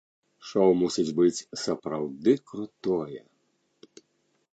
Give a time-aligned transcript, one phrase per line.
[0.51, 3.21] Шоу мусіць быць сапраўды крутое!